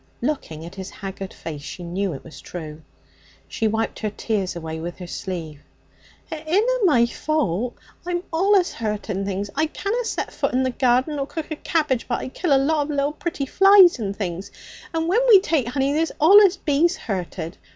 Looking 0.23 0.65
at 0.65 0.73
his 0.73 0.89
haggard 0.89 1.31
face, 1.31 1.61
she 1.61 1.83
knew 1.83 2.11
it 2.11 2.23
was 2.23 2.41
true. 2.41 2.81
She 3.47 3.67
wiped 3.67 3.99
her 3.99 4.09
tears 4.09 4.55
away 4.55 4.79
with 4.79 4.97
her 4.97 5.05
sleeve. 5.05 5.61
'It 6.31 6.43
inna 6.47 6.85
my 6.85 7.05
fault. 7.05 7.75
I'm 8.03 8.23
allus 8.33 8.73
hurting 8.73 9.25
things. 9.25 9.51
I 9.53 9.67
canna 9.67 10.03
set 10.03 10.33
foot 10.33 10.53
in 10.53 10.63
the 10.63 10.71
garden 10.71 11.17
nor 11.17 11.27
cook 11.27 11.51
a 11.51 11.55
cabbage 11.55 12.07
but 12.07 12.17
I 12.17 12.29
kill 12.29 12.51
a 12.51 12.57
lot 12.57 12.85
of 12.85 12.89
little 12.89 13.13
pretty 13.13 13.45
flies 13.45 13.99
and 13.99 14.15
things. 14.15 14.49
And 14.91 15.07
when 15.07 15.21
we 15.29 15.39
take 15.39 15.67
honey 15.67 15.93
there's 15.93 16.11
allus 16.19 16.57
bees 16.57 16.97
hurted. 16.97 17.59